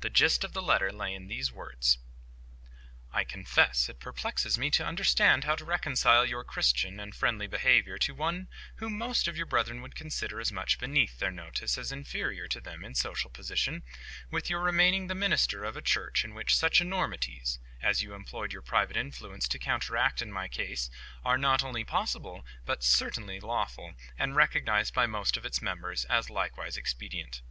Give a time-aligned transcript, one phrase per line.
[0.00, 1.98] The gist of the letter lay in these words:—
[3.12, 7.98] "I confess it perplexes me to understand how to reconcile your Christian and friendly behaviour
[7.98, 11.90] to one whom most of your brethren would consider as much beneath their notice as
[11.90, 13.82] inferior to them in social position,
[14.30, 18.52] with your remaining the minister of a Church in which such enormities as you employed
[18.52, 20.90] your private influence to counteract in my case,
[21.24, 26.30] are not only possible, but certainly lawful, and recognized by most of its members as
[26.30, 27.42] likewise expedient."